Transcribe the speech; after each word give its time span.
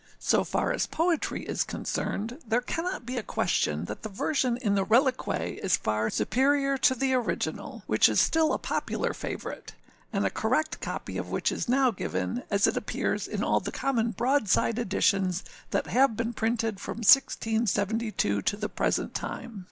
So 0.17 0.43
far 0.43 0.71
as 0.73 0.87
poetry 0.87 1.43
is 1.43 1.63
concerned, 1.63 2.39
there 2.47 2.59
cannot 2.59 3.05
be 3.05 3.17
a 3.17 3.21
question 3.21 3.85
that 3.85 4.01
the 4.01 4.09
version 4.09 4.57
in 4.57 4.73
the 4.73 4.83
Reliques 4.83 5.63
is 5.63 5.77
far 5.77 6.09
superior 6.09 6.75
to 6.79 6.95
the 6.95 7.13
original, 7.13 7.83
which 7.85 8.09
is 8.09 8.19
still 8.19 8.51
a 8.51 8.57
popular 8.57 9.13
favourite, 9.13 9.75
and 10.11 10.25
a 10.25 10.31
correct 10.31 10.81
copy 10.81 11.19
of 11.19 11.29
which 11.29 11.51
is 11.51 11.69
now 11.69 11.91
given, 11.91 12.41
as 12.49 12.65
it 12.65 12.77
appears 12.77 13.27
in 13.27 13.43
all 13.43 13.59
the 13.59 13.71
common 13.71 14.09
broadside 14.09 14.79
editions 14.79 15.43
that 15.69 15.85
have 15.85 16.15
been 16.17 16.33
printed 16.33 16.79
from 16.79 16.97
1672 17.03 18.41
to 18.41 18.57
the 18.57 18.69
present 18.69 19.13
time. 19.13 19.59